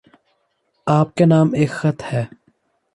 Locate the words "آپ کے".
0.87-1.25